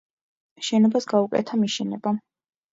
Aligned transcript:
შენობას 0.69 1.07
გაუკეთა 1.13 1.63
მიშენება. 1.67 2.19